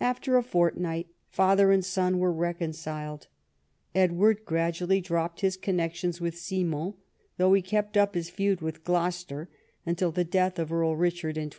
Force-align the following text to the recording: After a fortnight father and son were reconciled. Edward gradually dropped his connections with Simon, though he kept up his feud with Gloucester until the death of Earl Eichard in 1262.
After 0.00 0.36
a 0.36 0.42
fortnight 0.42 1.06
father 1.28 1.70
and 1.70 1.84
son 1.84 2.18
were 2.18 2.32
reconciled. 2.32 3.28
Edward 3.94 4.44
gradually 4.44 5.00
dropped 5.00 5.40
his 5.42 5.56
connections 5.56 6.20
with 6.20 6.36
Simon, 6.36 6.94
though 7.36 7.52
he 7.52 7.62
kept 7.62 7.96
up 7.96 8.16
his 8.16 8.28
feud 8.28 8.60
with 8.60 8.82
Gloucester 8.82 9.48
until 9.86 10.10
the 10.10 10.24
death 10.24 10.58
of 10.58 10.72
Earl 10.72 10.96
Eichard 10.96 11.36
in 11.38 11.46
1262. 11.46 11.58